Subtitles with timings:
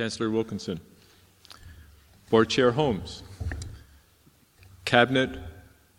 [0.00, 0.80] Chancellor Wilkinson,
[2.30, 3.22] Board Chair Holmes,
[4.86, 5.38] Cabinet,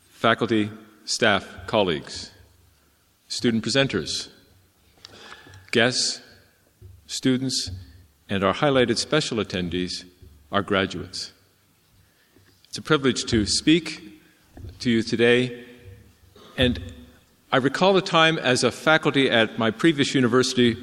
[0.10, 0.72] faculty,
[1.06, 2.32] staff, colleagues,
[3.28, 4.30] student presenters,
[5.70, 6.20] guests,
[7.06, 7.70] students,
[8.28, 10.04] and our highlighted special attendees,
[10.52, 11.32] our graduates.
[12.70, 14.20] It's a privilege to speak
[14.80, 15.64] to you today,
[16.58, 16.92] and
[17.52, 20.76] I recall a time as a faculty at my previous university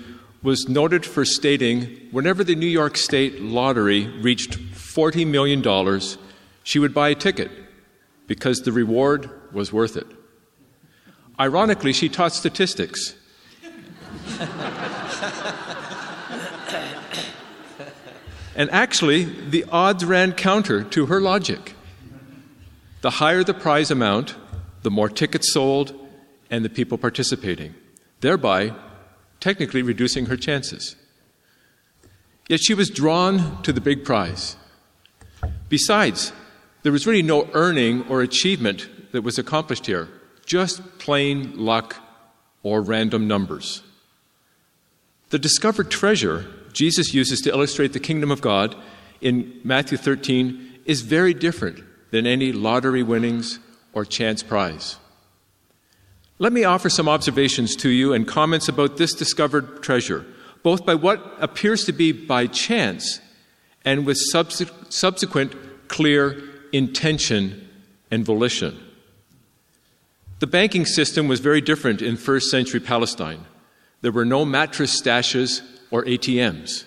[0.42, 6.00] was noted for stating whenever the New York State lottery reached $40 million,
[6.62, 7.50] she would buy a ticket
[8.26, 10.06] because the reward was worth it.
[11.40, 13.14] Ironically, she taught statistics.
[18.56, 21.74] and actually, the odds ran counter to her logic.
[23.00, 24.34] The higher the prize amount,
[24.82, 25.94] the more tickets sold
[26.50, 27.74] and the people participating,
[28.20, 28.74] thereby
[29.40, 30.96] technically reducing her chances.
[32.48, 34.56] Yet she was drawn to the big prize.
[35.68, 36.32] Besides,
[36.82, 40.08] there was really no earning or achievement that was accomplished here,
[40.46, 41.96] just plain luck
[42.62, 43.82] or random numbers.
[45.30, 48.74] The discovered treasure Jesus uses to illustrate the kingdom of God
[49.20, 53.58] in Matthew 13 is very different than any lottery winnings
[53.92, 54.96] or chance prize.
[56.38, 60.24] Let me offer some observations to you and comments about this discovered treasure,
[60.62, 63.20] both by what appears to be by chance
[63.84, 67.68] and with subsequent clear intention
[68.10, 68.78] and volition.
[70.38, 73.44] The banking system was very different in first century Palestine.
[74.02, 76.84] There were no mattress stashes or ATMs.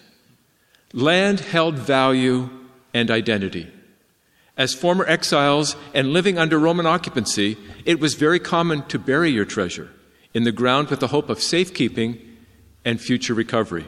[0.93, 2.49] Land held value
[2.93, 3.69] and identity.
[4.61, 9.43] As former exiles and living under Roman occupancy, it was very common to bury your
[9.43, 9.89] treasure
[10.35, 12.19] in the ground with the hope of safekeeping
[12.85, 13.87] and future recovery.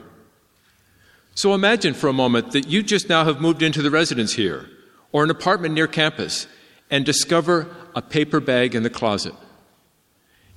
[1.36, 4.68] So imagine for a moment that you just now have moved into the residence here
[5.12, 6.48] or an apartment near campus
[6.90, 9.36] and discover a paper bag in the closet.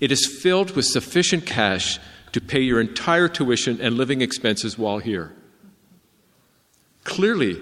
[0.01, 1.99] It is filled with sufficient cash
[2.33, 5.35] to pay your entire tuition and living expenses while here.
[7.05, 7.61] Clearly,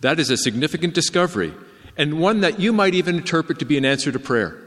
[0.00, 1.54] that is a significant discovery
[1.96, 4.58] and one that you might even interpret to be an answer to prayer.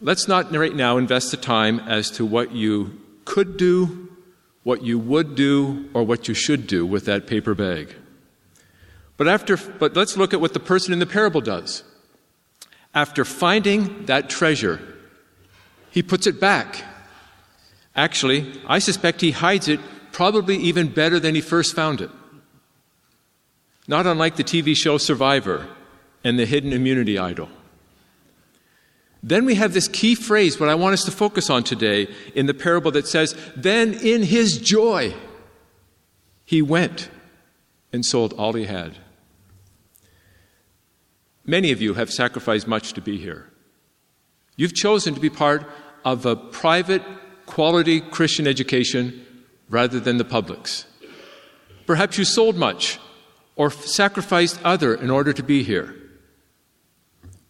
[0.00, 4.08] Let's not right now invest the time as to what you could do,
[4.62, 7.94] what you would do, or what you should do with that paper bag.
[9.16, 11.82] But, after, but let's look at what the person in the parable does.
[12.94, 14.80] After finding that treasure,
[15.90, 16.84] he puts it back.
[17.96, 19.80] Actually, I suspect he hides it
[20.12, 22.10] probably even better than he first found it
[23.88, 25.66] not unlike the TV show Survivor
[26.22, 27.48] and the hidden immunity idol.
[29.22, 32.46] Then we have this key phrase, what I want us to focus on today in
[32.46, 35.14] the parable that says, Then in his joy,
[36.44, 37.10] he went
[37.92, 38.98] and sold all he had.
[41.44, 43.50] Many of you have sacrificed much to be here.
[44.56, 45.64] You've chosen to be part
[46.04, 47.02] of a private,
[47.46, 49.24] quality Christian education
[49.70, 50.84] rather than the public's.
[51.86, 52.98] Perhaps you sold much
[53.58, 55.94] or sacrificed other in order to be here?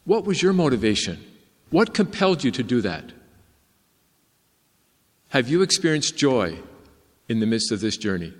[0.05, 1.23] What was your motivation?
[1.71, 3.13] What compelled you to do that?
[5.29, 6.59] Have you experienced joy
[7.29, 8.33] in the midst of this journey?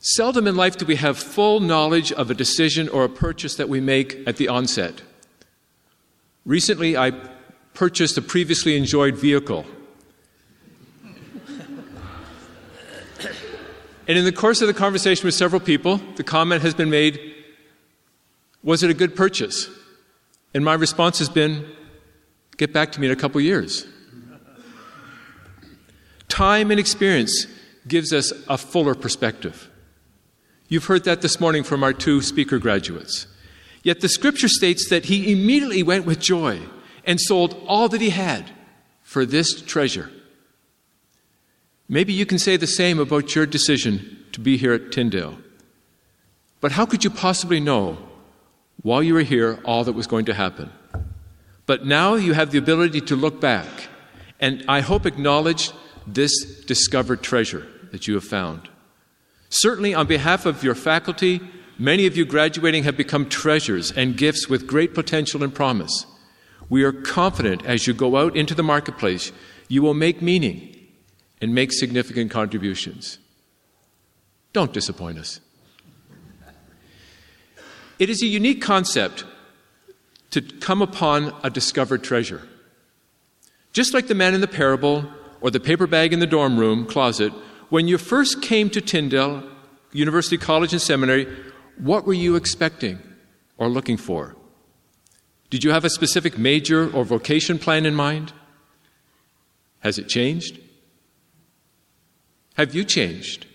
[0.00, 3.68] Seldom in life do we have full knowledge of a decision or a purchase that
[3.68, 5.02] we make at the onset.
[6.46, 7.12] Recently, I
[7.74, 9.66] purchased a previously enjoyed vehicle
[14.08, 17.20] And in the course of the conversation with several people, the comment has been made
[18.64, 19.70] Was it a good purchase?
[20.52, 21.66] And my response has been
[22.58, 23.86] Get back to me in a couple years.
[26.28, 27.46] Time and experience
[27.86, 29.70] gives us a fuller perspective.
[30.68, 33.26] You've heard that this morning from our two speaker graduates.
[33.82, 36.60] Yet the scripture states that he immediately went with joy
[37.04, 38.50] and sold all that he had
[39.02, 40.10] for this treasure.
[41.88, 45.38] Maybe you can say the same about your decision to be here at Tyndale.
[46.60, 47.98] But how could you possibly know
[48.82, 50.70] while you were here all that was going to happen?
[51.66, 53.66] But now you have the ability to look back
[54.40, 55.72] and I hope acknowledge
[56.06, 58.68] this discovered treasure that you have found.
[59.48, 61.40] Certainly, on behalf of your faculty,
[61.78, 66.06] many of you graduating have become treasures and gifts with great potential and promise.
[66.68, 69.32] We are confident as you go out into the marketplace,
[69.68, 70.77] you will make meaning
[71.40, 73.18] and make significant contributions.
[74.52, 75.40] Don't disappoint us.
[77.98, 79.24] It is a unique concept
[80.30, 82.46] to come upon a discovered treasure.
[83.72, 85.04] Just like the man in the parable
[85.40, 87.32] or the paper bag in the dorm room closet,
[87.70, 89.42] when you first came to Tyndale
[89.92, 91.26] University College and Seminary,
[91.78, 92.98] what were you expecting
[93.56, 94.36] or looking for?
[95.50, 98.32] Did you have a specific major or vocation plan in mind?
[99.80, 100.58] Has it changed?
[102.58, 103.46] Have you changed?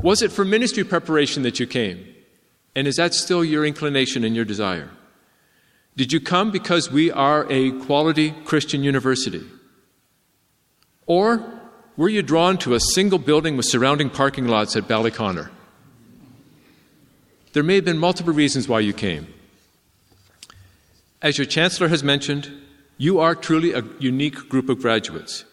[0.00, 2.06] Was it for ministry preparation that you came?
[2.76, 4.88] And is that still your inclination and your desire?
[5.96, 9.44] Did you come because we are a quality Christian university?
[11.06, 11.44] Or
[11.96, 15.50] were you drawn to a single building with surrounding parking lots at Ballyconnor?
[17.52, 19.26] There may have been multiple reasons why you came.
[21.20, 22.50] As your chancellor has mentioned,
[22.96, 25.44] you are truly a unique group of graduates.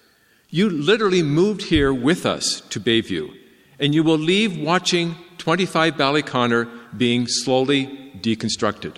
[0.52, 3.36] You literally moved here with us to Bayview,
[3.80, 8.96] and you will leave watching 25 Ballyconnor being slowly deconstructed.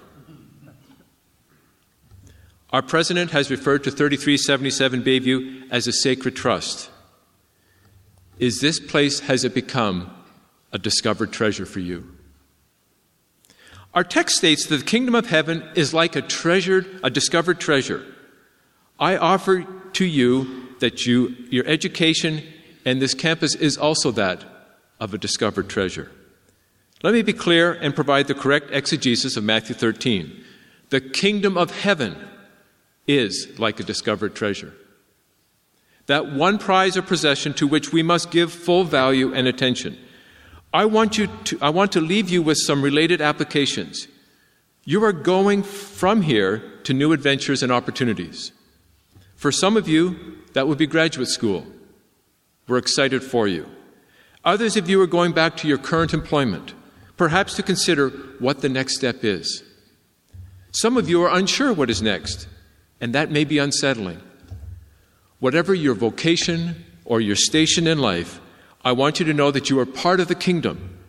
[2.71, 6.89] Our president has referred to 3377 Bayview as a sacred trust.
[8.39, 10.09] Is this place, has it become
[10.71, 12.15] a discovered treasure for you?
[13.93, 18.05] Our text states that the kingdom of heaven is like a treasured, a discovered treasure.
[18.97, 22.43] I offer to you that you, your education
[22.85, 24.43] and this campus is also that
[24.99, 26.11] of a discovered treasure.
[27.03, 30.43] Let me be clear and provide the correct exegesis of Matthew 13.
[30.89, 32.15] The kingdom of heaven
[33.07, 34.73] is like a discovered treasure.
[36.07, 39.97] That one prize or possession to which we must give full value and attention.
[40.73, 44.07] I want, you to, I want to leave you with some related applications.
[44.83, 48.51] You are going from here to new adventures and opportunities.
[49.41, 51.65] For some of you, that would be graduate school.
[52.67, 53.65] We're excited for you.
[54.45, 56.75] Others of you are going back to your current employment,
[57.17, 59.63] perhaps to consider what the next step is.
[60.69, 62.47] Some of you are unsure what is next,
[62.99, 64.21] and that may be unsettling.
[65.39, 68.39] Whatever your vocation or your station in life,
[68.85, 70.99] I want you to know that you are part of the kingdom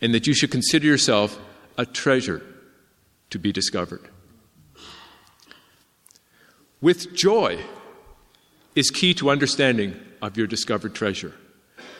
[0.00, 1.38] and that you should consider yourself
[1.76, 2.40] a treasure
[3.28, 4.08] to be discovered.
[6.80, 7.62] With joy
[8.74, 11.34] is key to understanding of your discovered treasure.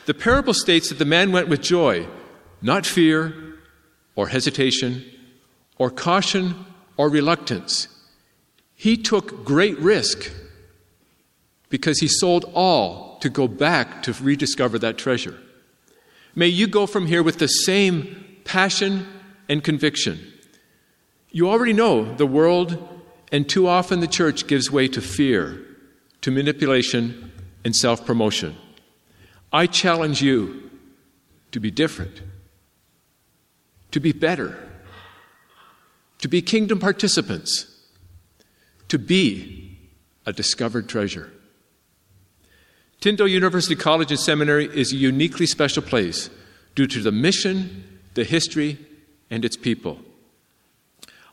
[0.05, 2.07] The parable states that the man went with joy,
[2.61, 3.33] not fear
[4.15, 5.05] or hesitation
[5.77, 6.65] or caution
[6.97, 7.87] or reluctance.
[8.75, 10.31] He took great risk
[11.69, 15.37] because he sold all to go back to rediscover that treasure.
[16.35, 19.07] May you go from here with the same passion
[19.47, 20.19] and conviction.
[21.31, 22.77] You already know the world
[23.31, 25.59] and too often the church gives way to fear,
[26.23, 27.31] to manipulation,
[27.65, 28.55] and self promotion.
[29.51, 30.71] I challenge you
[31.51, 32.21] to be different,
[33.91, 34.57] to be better,
[36.19, 37.67] to be kingdom participants,
[38.87, 39.77] to be
[40.25, 41.29] a discovered treasure.
[43.01, 46.29] Tyndale University College and Seminary is a uniquely special place
[46.73, 48.79] due to the mission, the history,
[49.29, 49.99] and its people.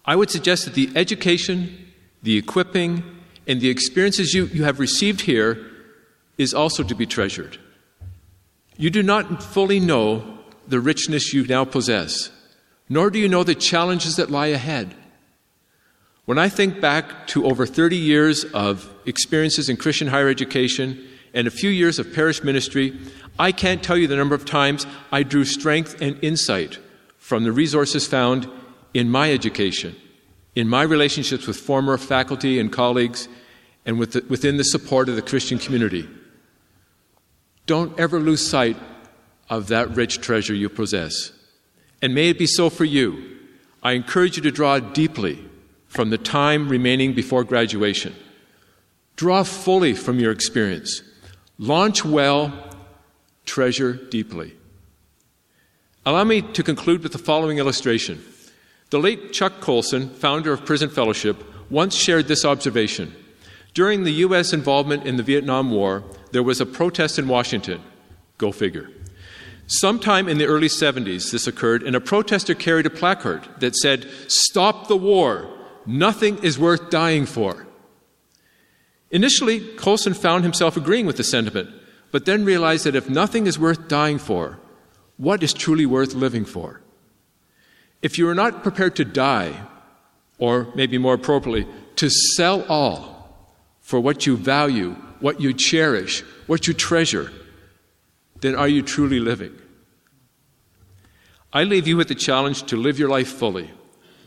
[0.04, 1.92] I would suggest that the education,
[2.24, 3.19] the equipping,
[3.50, 5.58] and the experiences you, you have received here
[6.38, 7.58] is also to be treasured.
[8.76, 10.38] You do not fully know
[10.68, 12.30] the richness you now possess,
[12.88, 14.94] nor do you know the challenges that lie ahead.
[16.26, 21.04] When I think back to over 30 years of experiences in Christian higher education
[21.34, 22.96] and a few years of parish ministry,
[23.36, 26.78] I can't tell you the number of times I drew strength and insight
[27.18, 28.48] from the resources found
[28.94, 29.96] in my education,
[30.54, 33.26] in my relationships with former faculty and colleagues,
[33.90, 36.08] and with the, within the support of the Christian community.
[37.66, 38.76] Don't ever lose sight
[39.48, 41.32] of that rich treasure you possess.
[42.00, 43.38] And may it be so for you.
[43.82, 45.44] I encourage you to draw deeply
[45.88, 48.14] from the time remaining before graduation.
[49.16, 51.02] Draw fully from your experience.
[51.58, 52.52] Launch well,
[53.44, 54.54] treasure deeply.
[56.06, 58.22] Allow me to conclude with the following illustration.
[58.90, 63.16] The late Chuck Colson, founder of Prison Fellowship, once shared this observation.
[63.74, 64.52] During the U.S.
[64.52, 67.80] involvement in the Vietnam War, there was a protest in Washington.
[68.38, 68.90] Go figure.
[69.66, 74.08] Sometime in the early 70s, this occurred, and a protester carried a placard that said,
[74.26, 75.48] Stop the war!
[75.86, 77.66] Nothing is worth dying for.
[79.10, 81.70] Initially, Colson found himself agreeing with the sentiment,
[82.10, 84.58] but then realized that if nothing is worth dying for,
[85.16, 86.80] what is truly worth living for?
[88.02, 89.66] If you are not prepared to die,
[90.38, 93.09] or maybe more appropriately, to sell all
[93.90, 97.32] for what you value, what you cherish, what you treasure,
[98.40, 99.52] then are you truly living?
[101.52, 103.68] I leave you with the challenge to live your life fully,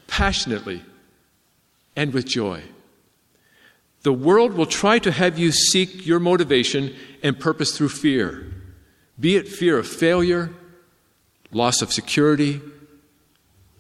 [0.08, 0.84] passionately,
[1.96, 2.62] and with joy.
[4.02, 6.94] The world will try to have you seek your motivation
[7.24, 8.52] and purpose through fear.
[9.18, 10.50] be it fear of failure,
[11.54, 12.60] loss of security,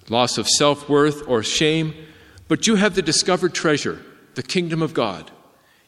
[0.08, 1.94] loss of self worth, or shame,
[2.48, 4.00] but you have the discovered treasure,
[4.36, 5.30] the kingdom of God.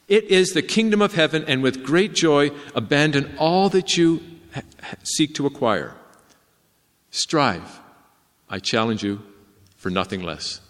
[0.08, 4.22] It is the kingdom of heaven, and with great joy, abandon all that you
[4.54, 4.62] ha-
[5.02, 5.94] seek to acquire.
[7.10, 7.80] Strive,
[8.48, 9.22] I challenge you,
[9.76, 10.60] for nothing less.